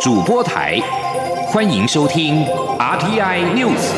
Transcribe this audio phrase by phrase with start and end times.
[0.00, 0.78] 主播台，
[1.48, 2.44] 欢迎收听
[2.78, 3.92] RTI News。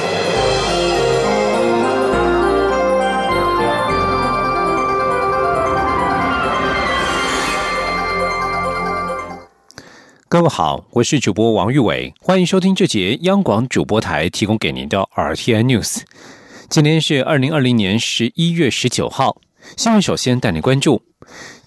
[10.28, 16.02] 各位好，我是主播王玉伟，欢迎收听这节央广主播台提供给您的 RTI News。
[16.68, 19.36] 今天是二零二零年十一月十九号，
[19.76, 21.07] 新闻首先带您关注。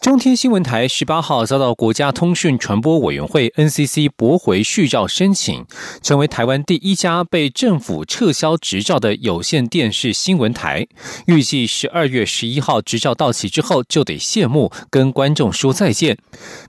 [0.01, 5.63] 中天新闻台十八号遭到国家通讯传播委员会 NCC 驳回续照申请，
[6.01, 10.87] 成为台湾第一家被政府撤销执照的有线电视新闻台。
[11.27, 16.17] 预计十二月十一号执照到期之后就得谢幕，跟观众说再见。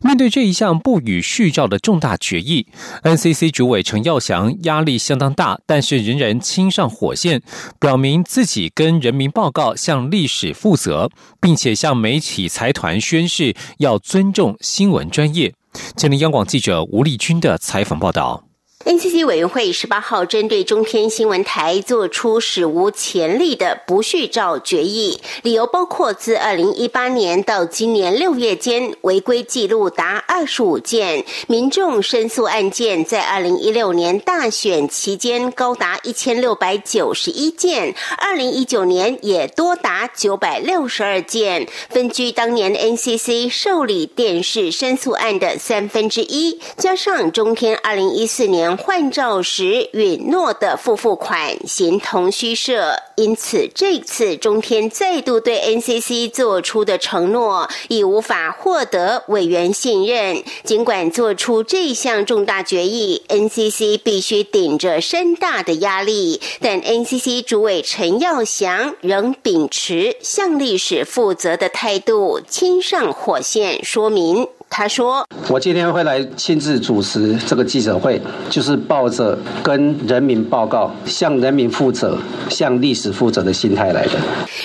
[0.03, 2.67] 面对这一项不予续照的重大决议
[3.03, 7.41] ，NCC 主委陈耀祥压力相当大，但是仍然亲上火线，
[7.81, 13.22] 表明自己跟人民报告向历史负责，并且向媒体财团宣。
[13.23, 15.55] 宣誓要尊重新闻专业。
[15.97, 18.52] 前天央广记者吴丽君的采访报道。
[18.85, 48.72] NCC 委员会十八号针对中天新闻台做出史无前例的不续照决议，理由包括自二零一八年到今年六月间违规记录达二十五件，民众申诉案件在二零一六年大选期间高达一千六百九十一件，二零一九年也多达九百六十二件，分居当年 NCC 受理电视申诉案的三分之一，加上中天二零一四年。
[48.77, 60.43] 换照时允诺的付付款形同虚设，因此这次中天再度对 NCC 做出的承诺已无法获得委员信任。
[60.65, 74.49] 尽管做出这项重大决议，NCC 必须顶着深大的压力，但 NCC 主委陈耀祥仍秉持向历史负责的态度，亲上火线说明。
[74.75, 82.17] 他说：“我今天会来亲自主持这个记者会，就是抱着跟人民报告、向人民负责、
[82.49, 84.13] 向历史负责的心态来的。”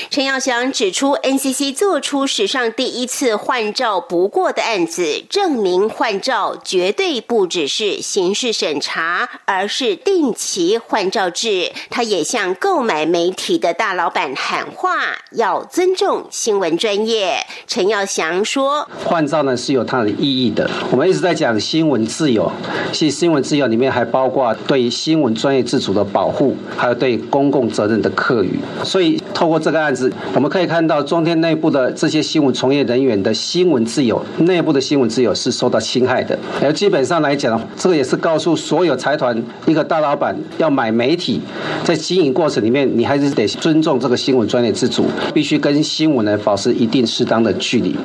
[0.09, 11.73] 陈耀祥指出，NCC 做出史上第一次换照不过的案子，证明换照绝对不只是刑事审查，而是定期换照制。
[11.89, 17.45] 他也向购买媒体的大老板喊话，要尊重新闻专业。
[17.67, 22.52] 陈耀祥说：“换照呢是有他。”意义的，我们一直在讲新闻自由。
[22.91, 28.59] 其实新闻自由里面还包括对新闻专业自主的保护，还有对公共责任的课予。
[28.83, 36.37] 所以透过这个案子，我们可以看到中天内部的这些新闻从业人员的新闻自由，内部的新闻自由是受到侵害的。
[36.61, 41.41] 而基本上来讲，这个也是告诉所有财团，一个大老板要买媒体，
[41.83, 47.95] 在经营过程里面，你还是得尊重这个新闻专业自主，必须跟新闻呢保持一定适当的距离。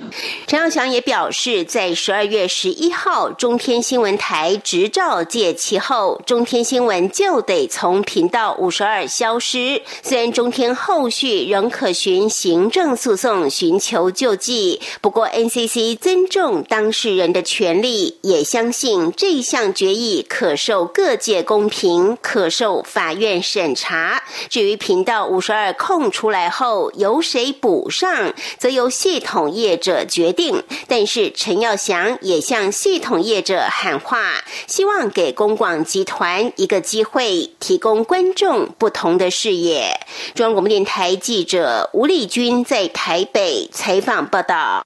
[0.46, 9.82] 陈耀祥也表示，在在十二月十一号，中天新闻台执照届期后，中天新闻就得从频道五十二消失。
[10.00, 24.22] 虽然中天后续仍可循行政诉讼寻求救济，不过 NCC 尊重当事人的权利，也相信这项决议可受各界公平，可受法院审查。
[24.48, 30.62] 至于频道五十二空出来后由谁补上，则由系统业者决定。
[30.86, 31.71] 但是陈耀。
[31.76, 40.00] 祥也向系统业者喊话，希望给公广集团一个机会，提供观众不同的视野。
[40.34, 44.84] 中央广播电台记者吴丽君在台北采访报道。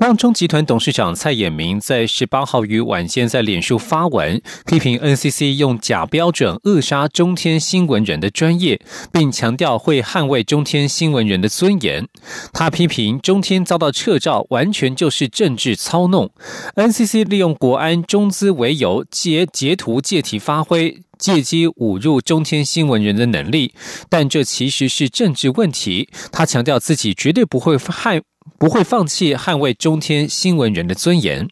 [0.00, 8.80] 旺中集团董事长蔡衍明在十八号于晚间在脸书发文，批评 NCC 用假标准扼杀中天新闻人的专业，
[9.12, 12.08] 并强调会捍卫中天新闻人的尊严。
[12.54, 16.30] 他批评中天遭到撤照，完全就是政治操弄。
[16.76, 23.74] NCC 利用国安中资为由，截截图借题发挥，借机侮辱中天新闻人的能力，
[24.08, 26.08] 但这其实是政治问题。
[26.32, 28.22] 他强调自己绝对不会害。
[28.58, 31.48] 不会放弃捍卫中天新闻人的尊严。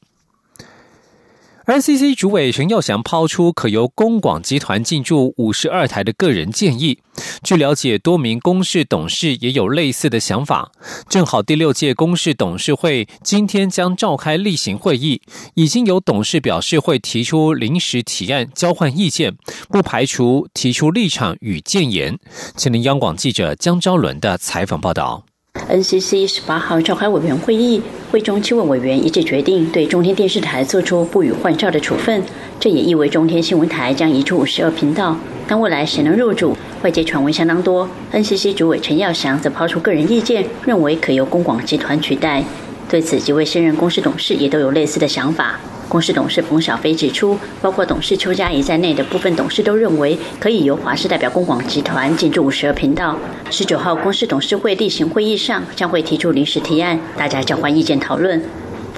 [1.67, 7.01] NCC 主委陈耀祥抛出可由公广集团进驻五十二台的个人建议。
[7.43, 10.73] 据了解，多名公事董事也有类似的想法。
[11.11, 15.21] 正好第六届公事董事会今天将召开例行会议，
[15.57, 19.37] 已经有董事表示会提出临时提案交换意见，
[19.69, 22.19] 不排除提出立场与建言。
[22.57, 25.28] 请听央广记者江昭伦的采访报道。
[25.69, 32.23] NCC 十八号召开委员会议，会中七位委员一致决定对中天电视台做出不予换照的处分。
[32.59, 35.15] 这也意味中天新闻台将移出五十二频道。
[35.47, 37.87] 但未来谁能入主，外界传闻相当多。
[38.15, 42.43] NCC 主委陈耀祥则抛出个人意见，认为可由公广集团取代。
[42.89, 45.61] 对此，几位现任公司董事也都有类似的想法。
[45.89, 53.17] 公司董事冯小飞指出，包括董事邱佳怡在内的部分董事都认为，可以由华视代表公广集团进驻五十二频道。
[53.51, 58.43] 十九号公司董事会例行会议上，将会提出临时提案，大家交换意见讨论。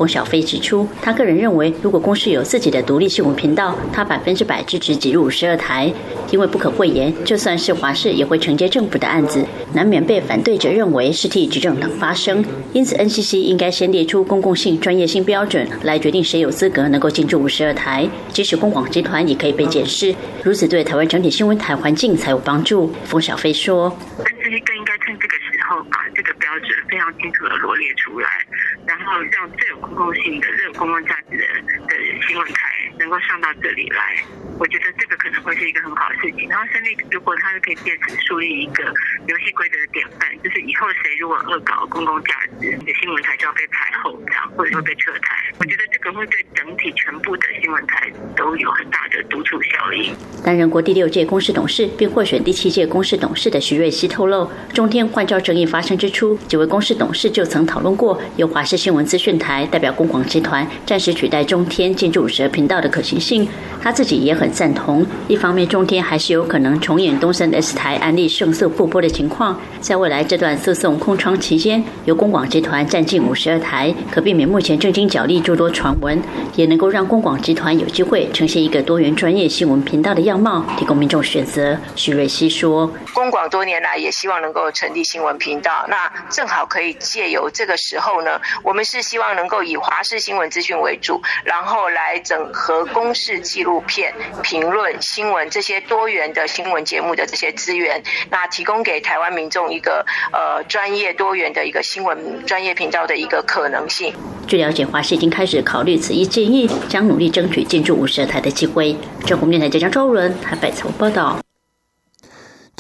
[0.01, 5.93] 冯小飞指出，他个人认为，如果公司有自己的独立新闻频道，他百分之百支持挤入五十二台，
[6.31, 9.45] 因为不可讳言，就算是华视也会承接政府的案子，
[9.75, 12.43] 难免被反对者认为是替执政党发声。
[12.73, 18.09] 因此，NCC 应该先列出公共性、专业性标准，来决定谁有资格能够进驻五十二台。
[18.33, 22.91] 即使公广集团也可以被检视，如此对台湾整体新闻台环境才有帮助。
[23.05, 23.95] 冯小飞说。
[25.71, 28.29] 后把这个标准非常清楚的罗列出来，
[28.89, 31.47] 然后让最有公共性的、最有公共价值的
[31.87, 31.95] 的
[32.27, 34.23] 新闻台能够上到这里来，
[34.59, 36.47] 我觉得这个可能会是一个很好的事情。
[36.51, 38.85] 然后，胜利如果他是可以借此树立一个
[39.27, 45.51] 游戏规则的典范，就是以后谁如果恶搞公共价值，你的新闻台就要被排后，这样或者会被撤台。
[45.59, 50.15] 我觉得这个会对整体全部的新闻台都有很大的督促效应。
[50.45, 63.49] 担任过第六届公司董事并获选第七届公司董事的徐瑞希透露，中天换照争议发生之初，几位公司董事就曾讨论过由华视新闻资讯台代表公广集团暂时取代中天进驻十频道的可行性。
[63.83, 65.07] 他自己也很赞同。
[65.27, 76.23] 一方面，中天还是有可能重演东森 S 台案例胜诉复播的情况，在未来这段诉讼空窗期间，由公广集团占尽五十二台，可避免目前正经角力诸多传闻，
[76.57, 81.75] 也能够让公广集团有机会呈现一个多元专业新闻频道的样貌，提供民众选择。
[81.97, 85.97] 徐瑞希说：“公广多年来也希望能够成立新闻频道，那
[86.29, 98.01] 正好可以借由这个时候呢，我们是希望能够以华视新闻资讯为主，然后来整合和公示纪录。”片、评论、新闻这些多元的新闻节目的这些资源，
[98.31, 104.15] 那提供给台湾民众一个呃专业多元的一个新闻专业频道的一个可能性。
[104.47, 108.95] 据了解，华视已经开始考虑此一建议，将努力争取进驻五十台的机会。
[109.27, 111.50] 中国电台记者周伦台北采访报道。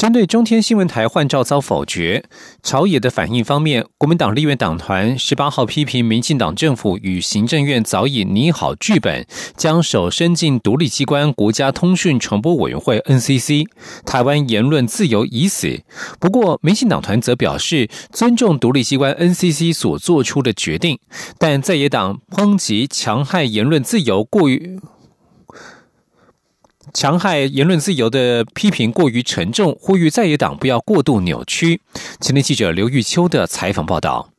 [0.00, 2.24] 针对中天新闻台换照遭否决，
[2.62, 9.26] 朝野的反应方面，国民党立院党团十八号批评民进党政府与行政院早已拟好剧本，
[9.58, 13.66] 将手伸进独立机关国家通讯传播委员会 NCC，
[14.06, 15.82] 台湾言论自由已死。
[16.18, 20.98] 不过，民进党团则表示尊重独立机关 NCC 所做出的决定，
[21.36, 24.80] 但在野党抨击强害言论自由过于。
[26.92, 31.80] 强害言论自由的批评过于沉重，呼吁在野党不要过度扭曲。
[32.20, 34.30] 前天记者刘玉秋的采访报道。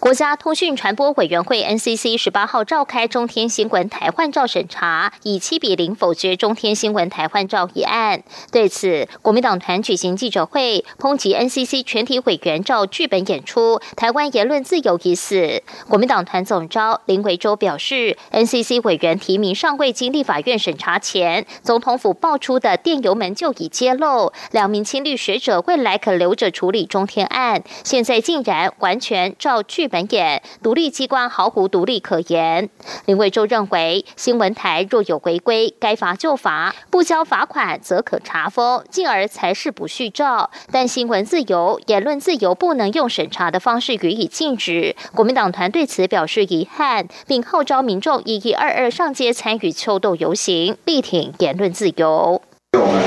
[0.00, 8.22] 国家通讯传播委员会 NCC 十八号召开中天新闻台换照审查，以七比零否决中天新闻台换照一案。
[8.50, 15.62] 对此，国民党团举行记者会，抨击 NCC 全体委员照剧本演出，台湾言论自由已死。
[15.88, 29.62] 国民党团总召林维洲表示，NCC 委员提名尚未经立法院审查前，总统府爆出的电邮门就已揭露，两名亲律学者未来可留着处理中天案，现在竟然完全照。
[29.66, 32.68] 剧本演，独立机关毫无独立可言。
[33.06, 40.50] 林伟洲认为，新闻台若有违规，该罚就罚，不交罚款则可查封，进而才是不续照。
[40.72, 44.96] 但新闻自由、言论自由不能用审查的方式予以禁止。
[45.14, 52.40] 国民党团对此表示遗憾，并号召民众一一二二上街参与秋斗游行，力挺言论自由。
[52.72, 53.02] 我们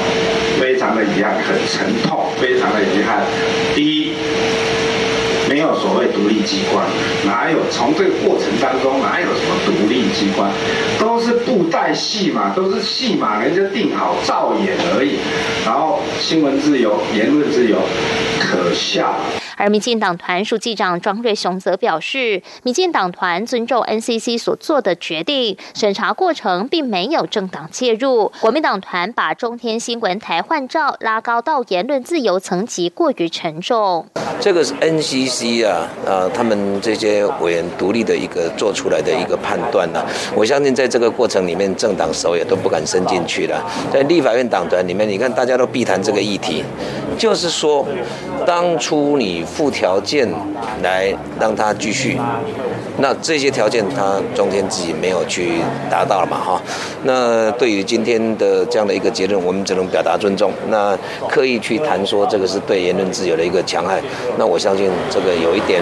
[0.60, 3.26] 非常的遗憾，很沉痛，非常的遗憾。
[3.76, 4.14] 第一。
[5.50, 6.84] 没有所谓独立机关，
[7.28, 10.50] 哪有从这个过程当中哪有什么独立机关，
[10.98, 15.20] 都是布袋戏嘛，都是戏嘛，人家定好造演而已。
[15.64, 17.78] 然后新闻自由、言论自由，
[18.40, 19.14] 可笑。
[19.60, 28.32] 而民进党团书记长庄瑞雄则表示，民进党团尊重 NCC 所做的决定，审查过程并没有政党介入。
[28.40, 34.08] 国民党团把中天新闻台换照拉高到言论自由层级过于沉重。
[34.40, 40.02] 这个是 NCC 啊，呃，他们这些委员独立的一个做出来的一个判断呢。
[40.34, 43.62] 我相信在这个过程里面，政党手也都不敢伸进去了。
[43.92, 46.64] 在立法院党团里面，你看大家都避谈这个议题，
[47.18, 47.86] 就是说，
[48.46, 49.46] 当初你。
[49.54, 50.28] 附条件
[50.82, 52.18] 来让他继续，
[53.02, 56.38] 那这些条件他中天自己没有去达到了嘛？
[56.38, 56.62] 哈，
[57.04, 60.52] 那对于今天的这样的一个结论，我们只能表达尊重。
[60.70, 60.98] 那
[61.30, 64.02] 刻意去谈说这个是对言论自由的一个强害，
[64.38, 65.82] 那我相信这个有一点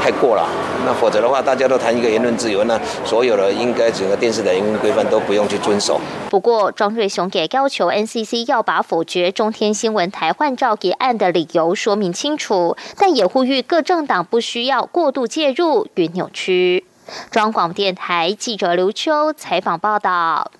[0.00, 0.48] 太过了。
[0.86, 6.00] 那否则的话，大家都谈一个言论自由，那所有的应该整个电视的营运规范都不用去遵守。
[6.30, 16.84] 不过，庄瑞雄也要求 NCC 要把否决中天新闻台换照一案的理由说明清楚，但也呼吁各政党不需要过度介入与扭区。
[17.30, 20.52] 中广电台记者刘秋采访报道。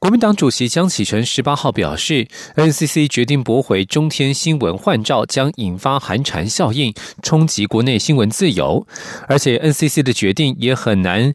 [0.00, 8.84] 国民党主席江启臣十八号表示，NCC 决定驳回中天新闻换照，将引发寒蝉效应，冲击国内新闻自由。
[9.28, 11.32] 而且，NCC 的决定也很难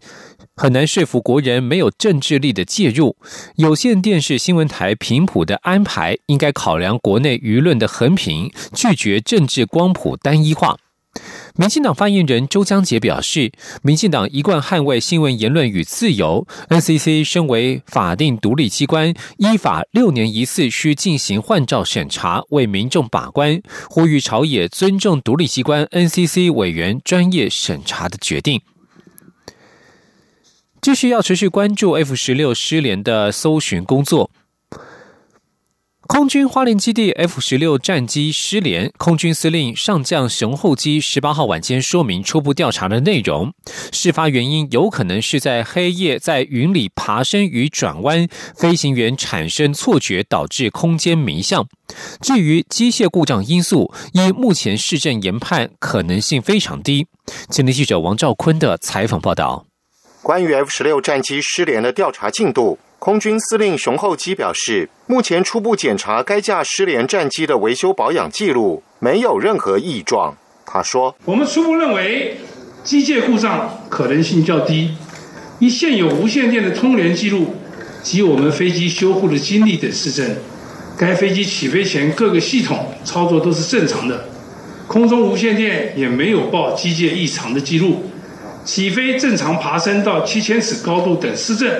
[0.57, 3.15] 很难说服国人没有政治力的介入。
[3.55, 10.77] 有线电视新闻台频谱的安排，应该考量国内舆论的横平，拒绝政治光谱单一化。
[11.59, 16.45] 民进党发言人周江杰表示，民进党一贯捍卫新闻言论与自由。
[16.69, 23.59] NCC 身为法定独立机关，依法六年一次需进行换照审查，为民众把关。
[23.89, 28.61] 呼吁朝野尊重独立机关 NCC 委员专业审查的决定。
[30.79, 34.29] 继续要持续关注 F 十六失联的搜寻工作。
[36.07, 43.53] 空军花莲基地 F 十六战机失联，空军司令上将熊厚基十八号晚间说明初步调查的内容。
[43.91, 51.67] 事发原因有可能是在黑夜在云里爬升与转弯，飞行员产生错觉，导致空间迷向。
[52.21, 57.07] 至于机械故障因素，依目前市政研判，可能性非常低。
[57.49, 59.65] 前天记者王兆坤的采访报道。
[60.23, 62.79] 关于 F 十六战机失联的调查进度。
[62.99, 70.35] 空军司令熊厚基表示，目前初步检查该架失联战机的维修保养记录，没有任何异状。
[70.65, 72.37] 他说：“我们初步认为
[72.83, 74.95] 机械故障可能性较低，
[75.59, 77.55] 依现有无线电的通联记录
[78.01, 80.35] 及我们飞机修护的经历等实证，
[80.97, 84.25] 该飞机起飞前各个系统操作都是正常的，
[84.87, 88.09] 空中无线电也没有报机械异常的记录，
[88.65, 91.71] 起飞正常爬升到七千尺高度等施证。”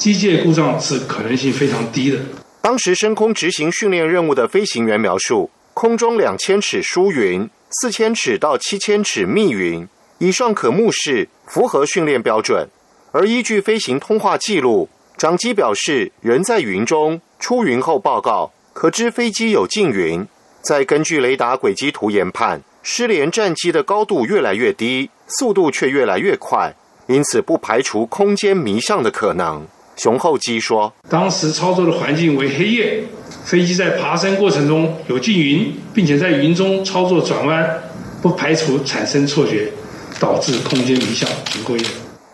[0.00, 2.18] 机械故障是可能性非常低的。
[2.62, 12.66] 当时升空执行训练任务的飞行员描述，空中两千尺疏云，四千尺到七千尺密云，以上可目视，符合训练标准。
[13.12, 14.88] 而依据飞行通话记录，
[15.18, 20.26] 长机表示人在云中，出云后报告，可知飞机有进云。
[20.62, 26.74] 再根据雷达轨迹图研判，失联战机的高度越来越低，速度却越来越快，
[27.06, 29.66] 因此不排除空间迷向的可能。
[30.02, 33.04] 熊厚基说：“当时操作的环境为黑夜，
[33.44, 37.82] 飞机在爬升过程中有进云，并且在云中操作转弯，
[38.22, 39.70] 不排除产生错觉，
[40.18, 41.28] 导致空间迷向。”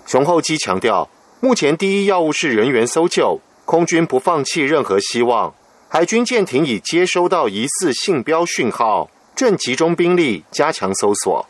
[0.07, 5.53] 熊厚基强调，目前第一要务是人员搜救，空军不放弃任何希望。
[5.89, 11.45] 海军舰艇已接收到疑似信标讯号，正集中兵力加强搜索。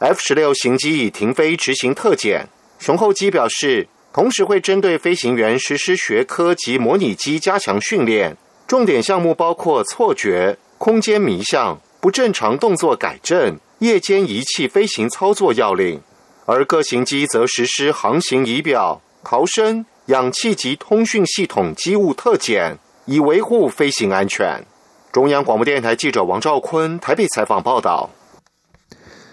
[0.00, 2.46] F 十六型机已停飞执行特检。
[2.78, 3.88] 熊厚基表示。
[4.12, 16.00] 同时会针对飞行员实施学科及模拟机加强训练，重点项目包括错觉、空间迷向、不正常动作改正、夜间仪器飞行操作要领，
[16.44, 22.76] 而各型机则实施航行仪表、逃生、氧气及通讯系统机务特检，
[23.06, 24.62] 以维护飞行安全。
[25.10, 28.10] 中央广播电台记者王兆坤台北采访报道。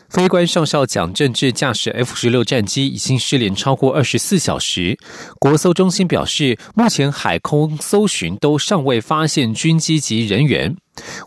[0.10, 4.98] 非官上校蒋正志驾驶 F 十六战机已经失联超过二十四小时。
[5.40, 10.76] 国搜中心表示，目前海空搜寻都尚未发现军机及人员。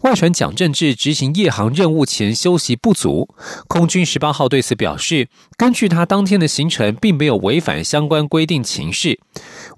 [0.02, 3.28] 外传蒋正志执行夜航任务前休息不足，
[3.68, 9.20] 空军十八号对此表示，根据他当天的行程，并没有违反相关规定情事。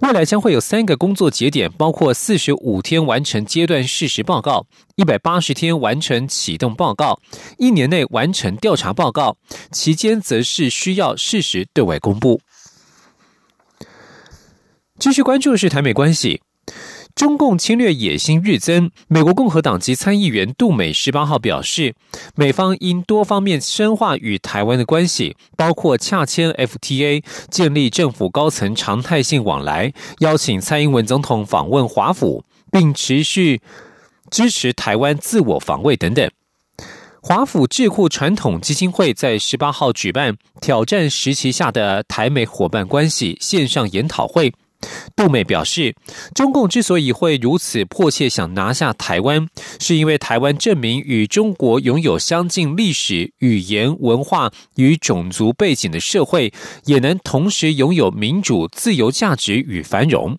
[0.01, 7.21] 未来将会有三个工作节点，包括四十五天完成阶段事实报告，一百八十天完成启动报告，
[7.59, 9.37] 一年内完成调查报告，
[9.71, 12.41] 期间则是需要适时对外公布。
[14.99, 16.41] 继续关注的是台美关系。
[17.15, 21.95] 中共侵略野心日增，美国共和党籍参议员杜美十八号表示，
[22.35, 33.63] 美方应多方面深化与台湾的关系，包括洽签 FTA、建立政府高层常态性往来、邀请蔡英文总统访问华府，并持续
[34.29, 36.29] 支持台湾自我防卫等等。
[37.23, 44.53] 华府智库传统基金会在十八号举办挑战时期下的台美伙伴关系线上研讨会。
[45.17, 45.95] 杜美表示，
[46.35, 49.49] 中共之所以会如此迫切想拿下台湾，
[49.81, 56.53] 是因为台湾证明与中国拥有相近历史、语言、文化与种族背景的社会，
[56.85, 60.37] 也能同时拥有民主、自由价值与繁荣。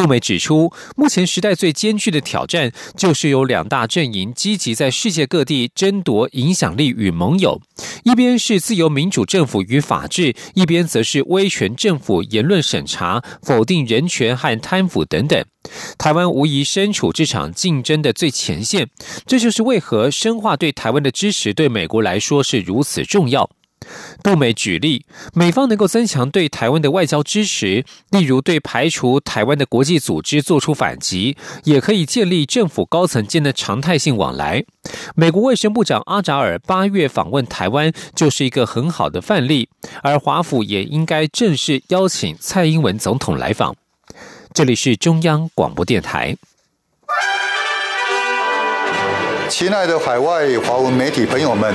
[0.00, 7.60] 杜美指出，目前时代最艰巨的挑战，就是有两大阵营积极在世界各地争夺影响力与盟友，
[8.04, 15.44] 一边是自由民主政府与法治，一边则是威权政府言论审查、否定人权和贪腐等等。
[15.98, 18.88] 台湾无疑身处这场竞争的最前线，
[19.26, 23.50] 这就是为何深化对台湾的支持对美国来说是如此重要。
[24.22, 25.04] 杜美举例，
[25.34, 34.64] 美方能够增强对台湾的外交支持，例如对排除台湾的国际组织做出反击，也可以建立政府高层间的常态性往来。
[35.14, 39.68] 美国卫生部长阿扎尔八月访问台湾就是一个很好的范例，
[40.02, 43.74] 而华府也应该正式邀请蔡英文总统来访。
[44.52, 46.36] 这里是中央广播电台。
[49.48, 51.74] 亲爱的海外华文媒体朋友们，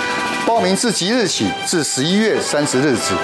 [0.45, 3.15] 报名自即日起至十一月三十日止，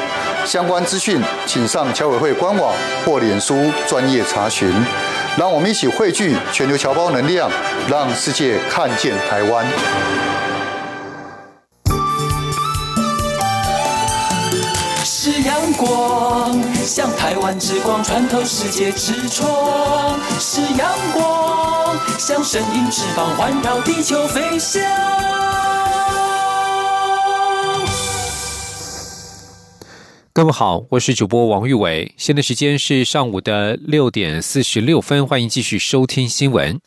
[0.46, 2.74] 相关资讯请上侨委会官网
[3.06, 4.72] 或脸书专业查询。
[5.38, 7.50] 让我们一起汇聚全球侨胞能量，
[7.88, 9.66] 让世界看见台湾。
[15.04, 25.37] 是阳光，像台湾之光穿透世界之窗；是阳光，像神鹰翅膀环绕地球飞翔。
[30.38, 36.80] 各位好，我是主播王玉伟，现在时间是上午的六点四十六分，欢迎继续收听新闻。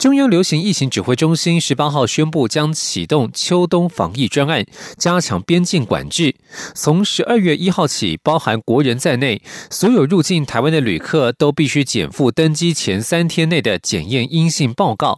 [0.00, 4.64] 中央流行疫情指挥中心十八号宣布，将启动秋冬防疫专案，
[4.96, 6.34] 加强边境管制。
[6.74, 15.14] 从十二月一号起，包含国人在内，所有入境台湾的旅客都必须减负登机前三天内的检验阴性报告。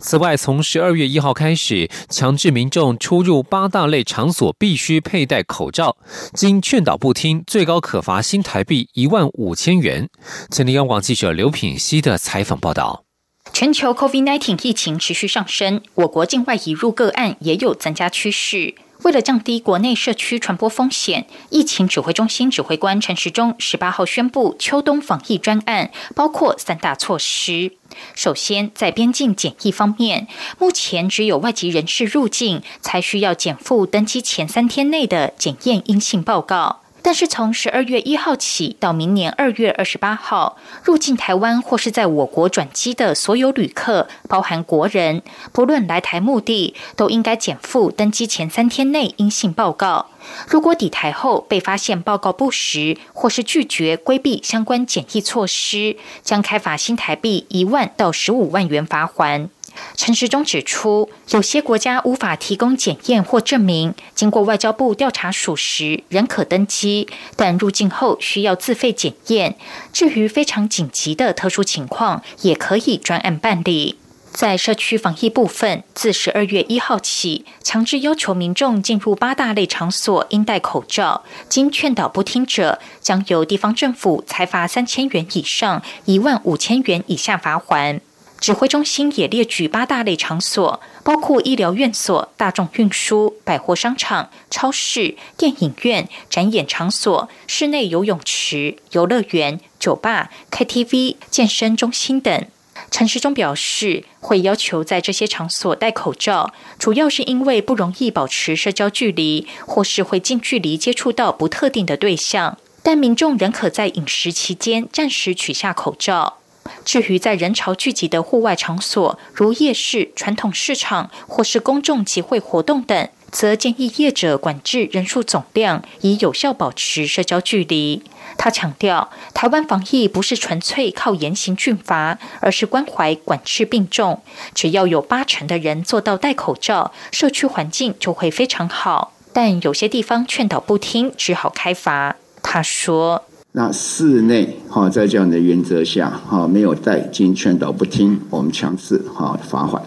[0.00, 5.98] 此外，从十二月一号开始，强制民众出入八大类场所必须佩戴口罩，
[6.32, 10.08] 经劝导不听，最高可罚新台币一万五千元。
[10.50, 13.04] 前天央广记者刘品熙的采访报道。
[13.52, 18.74] 全球 COVID-19 疫情持续上升，我国境外移入个案也有增加趋势。
[19.02, 27.72] 为了降低国内社区传播风险，疫情指挥中心指挥官陈时中十八号宣布，秋冬防疫专案包括三大措施。
[28.14, 30.26] 首先，在边境检疫方面，
[30.58, 36.80] 目前只有外籍人士入境才需要减负登机前三天内的检验阴性报告。
[37.02, 50.06] 但是从十二月一号起到明年二月二十八号，入境台湾或是在我国转机的所有旅客，包含国人，不论来台目的，都应该减负登机前三天内阴性报告。
[50.48, 59.50] 如果抵台后被发现报告不实，或是拒绝规避相关检疫措施，将开罚新台币一万到十五万元罚款。
[59.96, 69.56] 陈时中指出，有些国家无法提供检验或证明，经过外交部调查属实，仍可登机，但入境后需要自费检验。
[69.92, 73.98] 至于非常紧急的特殊情况，也可以专案办理。
[74.32, 88.00] 在社区防疫部分，自十二月一号起，强制要求民众进入八大类场所应戴口罩，经劝导不听者，将由地方政府裁罚三千元以上一万五千元以下罚款。
[88.42, 102.44] 指挥中心也列举八大类场所，包括医疗院所、大众运输、百货商场、超市、电影院、展演场所、室内游泳池、游乐园、酒吧、KTV、健身中心等。
[102.90, 112.58] 陈时中表示，会要求在这些场所戴口罩，主要是因为不容易保持社交距离，或是会近距离接触到不特定的对象。
[112.82, 116.38] 但民众仍可在饮食期间暂时取下口罩。
[116.84, 128.02] 至于在人潮聚集的户外场所，如夜市、传统市场或是公众集会活动等，则建议业者管制人数总量，以有效保持社交距离。
[128.36, 134.22] 他强调，台湾防疫不是纯粹靠严刑峻法，而是关怀管制并重。
[134.54, 139.12] 只要有八成的人做到戴口罩，社区环境就会非常好。
[139.32, 142.16] 但有些地方劝导不听，只好开罚。
[142.42, 143.24] 他说。
[143.54, 149.82] 那室内哈，在这样的原则下哈，没有带经劝导不听，我们强制哈罚款。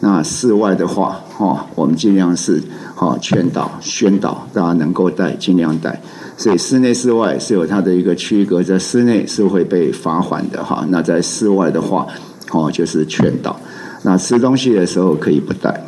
[0.00, 2.60] 那室外的话哈，我们尽量是
[2.96, 6.02] 哈劝导宣导，大家能够带尽量带。
[6.36, 10.84] 所以室内室外是有它的一个区隔，在室内是会被罚款的哈。
[10.88, 12.08] 那在室外的话，
[12.50, 13.56] 哦就是劝导。
[14.02, 15.80] 那吃东西的时候可以不带。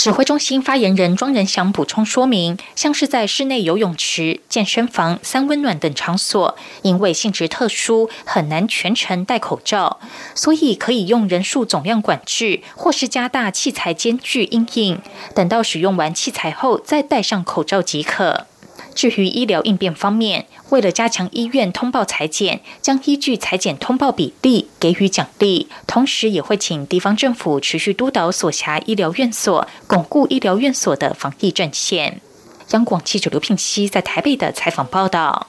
[0.00, 10.00] 指挥中心发言人庄仁祥补充说明，像是在室内游泳池、健身房、三温暖等场所，因为性质特殊，很难全程戴口罩，
[10.34, 15.02] 所以可以用人数总量管制，或是加大器材间距阴影，
[15.34, 18.46] 等到使用完器材后再戴上口罩即可。
[19.00, 32.20] 至于医疗应变方面，为了加强医院通报裁剪，将依据裁剪通报比例给予奖励，同时也会请地方政府持续督导所辖医疗院所，巩固医疗院所的防疫战线。
[32.72, 35.46] 央广记者刘聘熙在台北的采访报道。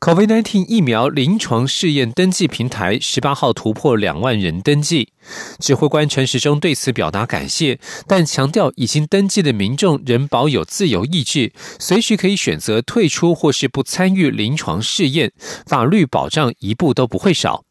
[0.00, 5.08] COVID-19 疫苗临床试验登记平台十八号突破两万人登记，
[5.58, 15.32] 指挥官陈时中对此表达感谢，但强调已经登记的民众仍保有自由意志，随时可以选择退出或是不参与临床试验，
[15.66, 17.64] 法律保障一步都不会少。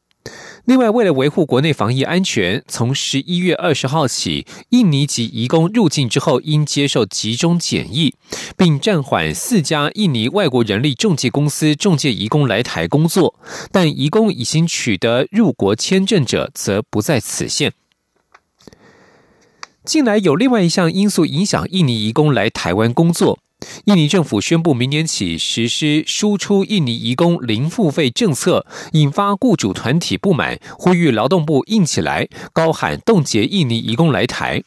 [0.65, 8.15] 另外，为了维护国内防疫安全，从十一月二十号起，印尼籍移工入境之后应接受集中检疫，
[8.57, 13.35] 并暂缓四家印尼外国人力中介公司中介移工来台工作。
[13.71, 17.71] 但移工已经取得入国签证者，则不在此限。
[19.83, 23.37] 近来有另外一项因素影响印尼移工来台湾工作。
[23.85, 34.63] 印尼政府宣布，明年起实施输出印尼移工零付费政策，引发雇主团体不满，呼吁劳动部硬起来，高喊冻结印尼移工来台。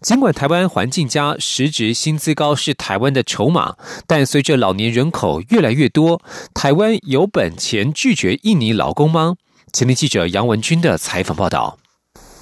[0.00, 6.22] 尽管台湾环境佳、实值薪资高是台湾的筹码，但随着老年人口越来越多，
[6.54, 9.34] 台湾有本钱拒绝印尼劳工吗？
[9.72, 11.78] 前天记者杨文军的采访报道。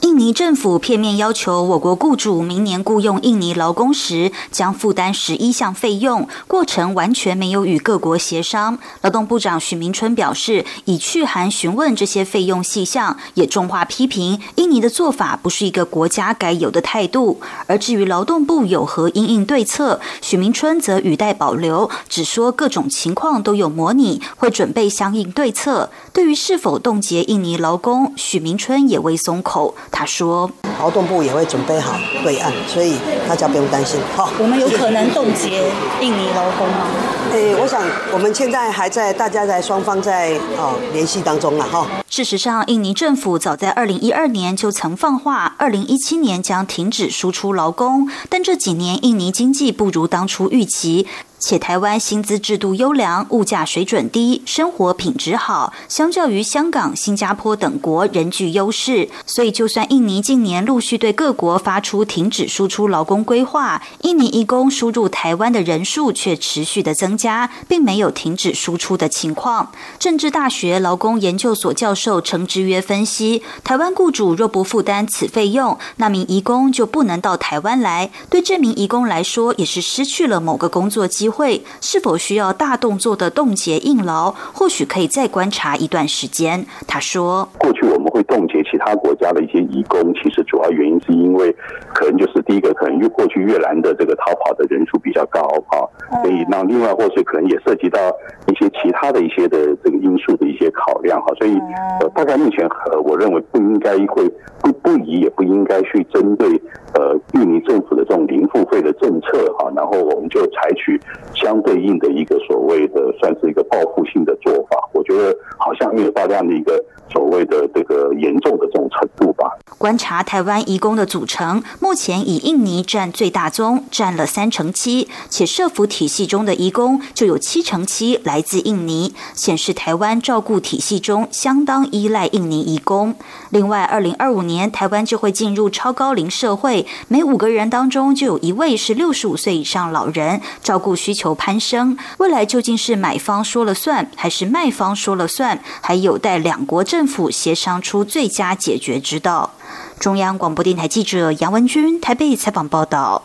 [0.01, 8.79] 印尼政府片面要求我国雇主明年雇佣印尼劳工时将负担十一项费用，过程完全没有与各国协商。
[9.01, 17.41] 劳动部长许明春表示，已去函询问这些费用细项，也重话批评印尼的做法不是一个国家该有的态度。
[17.67, 25.91] 而至于劳动部有何应应对策，许明春则语带保留，只说各种情况都有模拟，会准备相应对策。
[26.13, 29.75] 对于是否冻结印尼劳工，许明春也未松口。
[29.91, 32.97] 他说：“劳动部也会准备好对岸，所以
[33.29, 33.99] 大家不用担心。
[34.15, 35.71] 好，我们有可能冻结
[36.01, 36.87] 印尼劳工吗？
[37.33, 41.87] 诶，我想我们现在还在，大家在双方在哦联系当中了哈。
[42.09, 51.07] 事实上，印尼政府早在二零一二年就曾放话，二零一七年将停止输出劳工，但这几年印尼经济不如当初预期。”
[51.39, 59.11] 且台湾薪资制度优良，物价水准低，生活品质好，相较于香港、新加坡等国仍具优势。
[59.27, 69.71] 所以，就算印尼近年陆续对各国发出停止输出劳工规划，印尼移工输入台湾的人数却持续的增加，并没有停止输出的情况。
[69.99, 81.26] 政治大学劳工研究所教授程之约分析，台湾雇主若不负担此费用，那名移工就不能到台湾来，对这名移工来说，也是失去了某个工作机。
[81.27, 84.31] 机会是否需要大动作的冻结硬劳？
[84.31, 86.65] 或许可以再观察一段时间。
[86.87, 91.53] 他说：“过去我们会冻结其他国家的一些移工，其实主要原因是因为
[91.93, 95.83] 可能就是第一个，可能越过去越南的这个逃跑的人数比较高啊，
[96.23, 97.99] 所以那另外或是可能也涉及到
[98.47, 101.35] 一些其他的一些的这个因素的一些考量哈。
[101.41, 101.59] 所以
[102.01, 104.23] 呃，大概目前呃，我认为不应该会
[104.63, 106.49] 不不宜也不应该去针对
[106.97, 111.01] 呃印尼政府的这种零付费的政策哈，然后我们就采取。
[111.35, 119.51] 相对应的一个所谓的算是一个报复性的做法，我觉得好像没有到这样的一个所谓的这个严重的这种程度吧。
[119.79, 133.15] 观察台湾移工的组成，目前以印尼占最大宗，占了三成七，且社服体系中的移工就有七成七来自印尼，显示台湾照顾体系中相当依赖印尼移工。
[133.51, 141.99] 另外，二零二五年台湾就会进入超高龄社会，每五个人当中就有一位是六十五岁以上老人，照顾需求攀升。
[142.19, 149.53] 未来究竟是买方说了算，还是卖方说了算，还有待两国政政府协商出最佳解决之道。
[150.01, 153.25] 中央广播电台记者杨文君台北采访报道。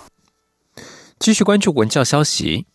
[1.17, 2.65] 继续关注文教消息。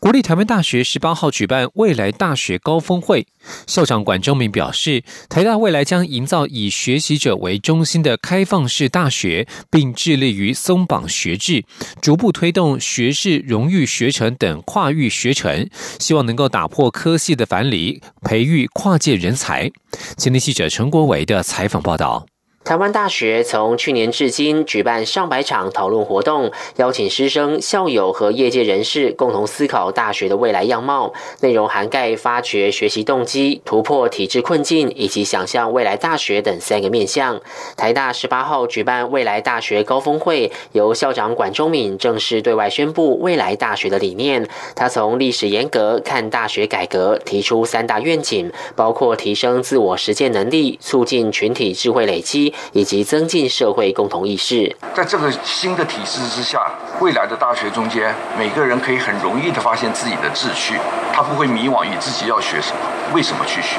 [0.00, 3.26] 国立台湾大学十八号举办未来大学高峰会，
[3.66, 11.64] 校长管中明表示，台大未来将营造以学习者为中心的开放式大学，并致力于松绑学制，
[12.00, 19.70] 逐步推动学士、荣誉学程等跨域学程，希望能够打破科系的樊篱，培育跨界人才。
[20.16, 22.26] 前天记者陈国伟的采访报道。
[22.64, 31.14] 台湾大学从去年至今举办上百场讨论活动，邀请师生、校友和业界人士共同思考大学的未来样貌。
[31.40, 37.40] 内容涵盖发掘学习动机、突破体制困境以及想象未来大学等三个面向。
[37.74, 44.46] 台大十八号举办未来大学高峰会，由校长管中敏正式对外宣布未来大学的理念。
[44.74, 52.47] 他从历史严格看大学改革，提出三大愿景，包括提升自我实践能力、促进群体智慧累积。
[52.72, 54.74] 以及增进社会共同意识。
[54.94, 56.60] 在这个新的体制之下，
[57.00, 60.74] 未来的大学中间，每个人可以很容易的发现自己的志趣，
[61.12, 62.78] 他不会迷惘于自己要学什么，
[63.14, 63.78] 为什么去学，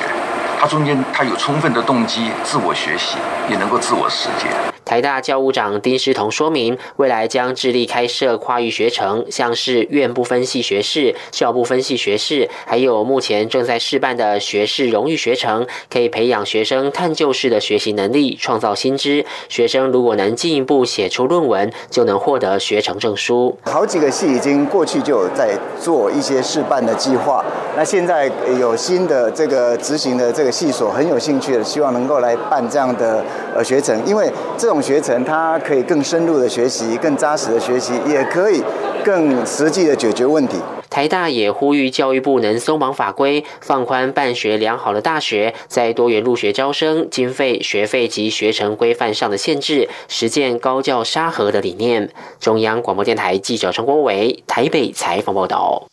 [0.59, 3.17] 他中间他有充分的动机，自我学习，
[3.49, 4.78] 也能够自我实践。
[4.89, 19.23] 台大教务长丁诗彤说明，未来将致力开设跨域学程，像是院部分系学士、校部分系学士，还有目前正在试办的学士荣誉学程，可以培养学生探究式的学习能力，创造新知。
[19.47, 23.55] 学生如果能进一步写出论文，就能获得学程证书。
[23.65, 27.45] 好几个系已经过去就有在做一些试办的计划，
[27.77, 28.25] 那现在
[28.59, 33.23] 有新的这个执行的这个系所很有兴趣的，希望能够来办这样的
[33.55, 34.78] 呃学程，因为这种。
[34.81, 38.61] 学程，它可以更深入的学习，更扎实的学习，也可以
[39.03, 40.57] 更实际的解决问题。
[40.89, 52.09] 台大也呼吁教育部能松绑法规，放宽办学良好的大学在多元入学招生、经费、学费及学程规范上的限制，实践高教沙盒的理念。
[52.39, 55.87] 中央广播电台记者陈国伟台北采访报道。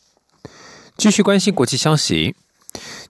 [0.96, 2.34] 继续关心国际消息。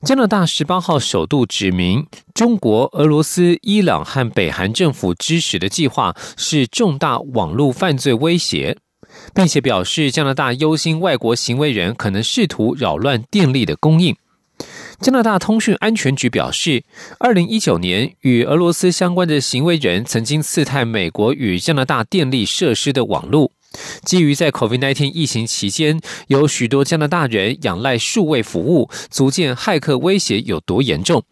[0.02, 8.76] 加拿大十八号首度指明，中国、俄罗斯、伊朗和北韩政府支持的计划是重大网络犯罪威胁，
[9.34, 14.14] 并且表示加拿大忧心外国行为人可能试图扰乱电力的供应。
[15.00, 16.84] 加拿大通讯安全局表示，
[17.18, 23.52] 二零一九年与俄罗斯相关的行为人曾经刺探美国与加拿大电力设施的网络。
[24.04, 31.22] 基于在 COVID-19 疫情期间，有许多加拿大人仰赖数位服务，足见骇客威胁有多严重。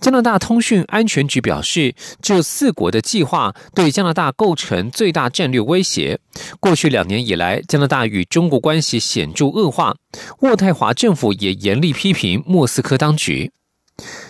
[0.00, 1.92] 加拿大通讯安全局表示，
[2.22, 6.20] 这四国的计划对加拿大构成最大战略威胁。
[6.60, 9.96] 过去两年以来，加拿大与中国关系显著恶化，
[10.40, 13.50] 渥太华政府也严厉批评莫斯科当局。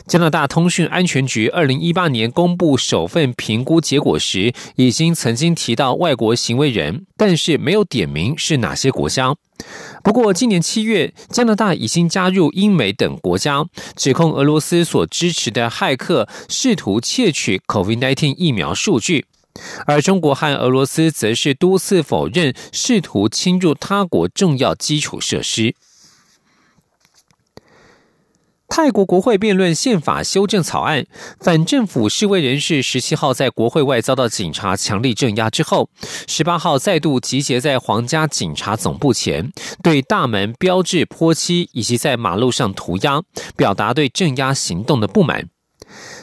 [0.07, 9.37] 加拿大通讯安全局二零一八年公布首份评估结果时，已经曾经提到外国行为人，但是没有点名是哪些国家。
[10.03, 19.27] 不过，今年七月，加拿大已经加入英美等国家，指控俄罗斯所支持的骇客试图窃取 COVID-19 疫苗数据，
[19.85, 25.75] 而中国和俄罗斯则是多次否认试图侵入他国重要基础设施。
[28.69, 31.07] 泰国国会辩论宪法修正草案，
[31.41, 35.89] 反政府示威人士十七号在国会外遭到警察强力镇压之后，
[36.29, 39.51] 十八号再度集结在皇家警察总部前，
[39.83, 43.23] 对大门标志泼漆以及在马路上涂鸦，
[43.57, 45.49] 表达对镇压行动的不满。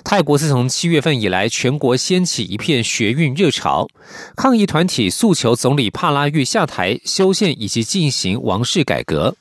[0.03, 3.87] 泰国自从七月份以来，全国掀起一片学运热潮，
[4.35, 9.35] 抗议团体诉求总理帕拉育下台、修宪以及进行王室改革。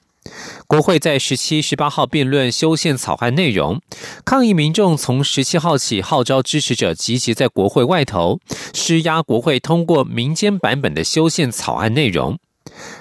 [0.67, 3.81] 国会在十七、十八号辩论修宪草案内容，
[4.25, 8.41] 抗议民众从十七号起号召支持者集结在国会外头，
[8.73, 12.39] 施压国会通过民间版本的修宪草案内容。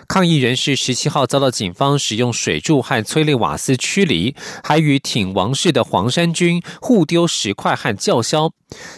[0.08, 8.52] 抗议人士十七号遭到警方使用水柱和催泪瓦斯驱离，还与挺王室的黄山军互丢石块和叫嚣。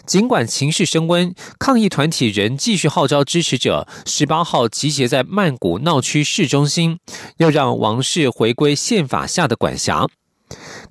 [0.05, 6.99] 尽管情势升温，抗议团体仍继续号召支持者十八号集结在曼谷闹区市中心，
[7.37, 10.07] 要让王室回归宪法下的管辖。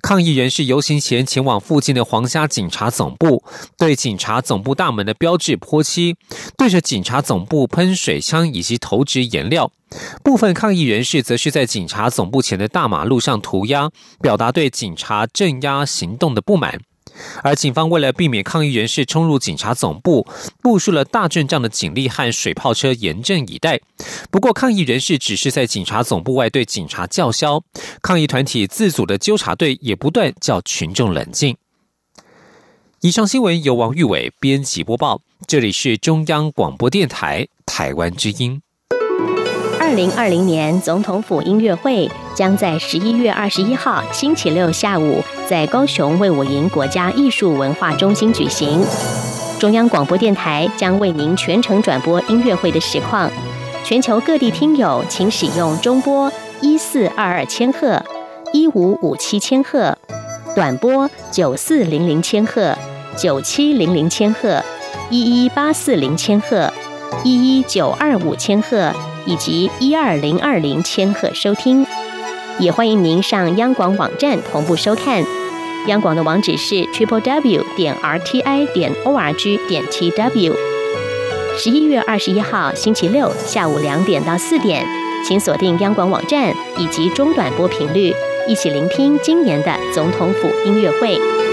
[0.01, 3.43] 抗议人士游行前前往附近的皇家警察总部，
[3.77, 6.15] 对警察总部大门的标志泼漆，
[6.57, 9.71] 对着警察总部喷水枪以及投掷颜料。
[10.23, 13.89] 部分抗议人士则是在警察总部前的大马路上涂鸦，
[14.21, 16.79] 表达对警察镇压行动的不满。
[17.43, 20.27] 而警方为了避免抗议人士冲入警察总部，
[20.61, 23.79] 部署了大阵仗的警力和水炮车严阵以待。
[24.29, 27.63] 不过，抗议人士只是在警察总部外对警察叫嚣，
[28.01, 31.55] 抗议团体自组的纠察队也不断叫群众冷静。
[33.01, 38.61] 以上新闻由王玉伟编辑播报，这里是中央广播电台台湾之音。
[39.95, 48.83] 二零二零年总统府音乐会将在十一月二十一号星期六下午在高雄卫武营国家艺术文化中心举行。
[49.57, 53.31] 中央广播电台将为您全程转播音乐会的实况。
[53.85, 56.29] 全球各地听友请使用中波
[56.59, 58.03] 一四二二千赫、
[58.51, 59.97] 一五五七千赫、
[60.53, 62.77] 短波九四零零千赫、
[63.15, 64.61] 九七零零千赫、
[65.09, 66.69] 一一八四零千赫、
[67.23, 68.93] 一一九二五千赫。
[69.25, 71.85] 以及一二零二零千赫收听，
[72.59, 75.23] 也欢迎您上央广网站同步收看。
[75.87, 80.55] 央广的网址是 triple w 点 r t i 点 o r g 点 t w。
[81.57, 84.85] 十一月二十一号星期六下午两点到四点，
[85.27, 88.13] 请锁定央广网站以及中短波频率，
[88.47, 91.44] 一起聆听今年的总统府音乐会。